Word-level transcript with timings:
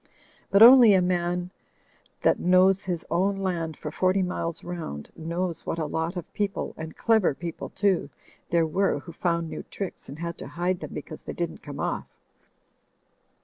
But 0.49 0.63
only 0.63 0.95
a 0.95 0.99
man 1.03 1.51
that 2.23 2.39
knows 2.39 2.85
his 2.85 3.05
own 3.11 3.35
land 3.37 3.77
for 3.77 3.91
forty 3.91 4.23
miles 4.23 4.61
rotmd, 4.61 5.15
knows 5.15 5.63
what 5.63 5.77
a 5.77 5.85
lot 5.85 6.17
of 6.17 6.33
people, 6.33 6.73
and 6.75 6.97
clever 6.97 7.35
people 7.35 7.69
too, 7.69 8.09
there 8.49 8.65
were 8.65 8.97
who 9.01 9.11
found 9.13 9.47
new 9.47 9.61
tricks, 9.61 10.09
and 10.09 10.17
had 10.17 10.39
to 10.39 10.47
hide 10.57 10.79
them 10.79 10.95
because 10.95 11.21
they 11.21 11.33
didn't 11.33 11.61
come 11.61 11.79
off. 11.79 12.07